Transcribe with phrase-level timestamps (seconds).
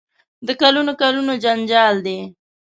[0.47, 2.19] د کلونو کلونو جنجال دی.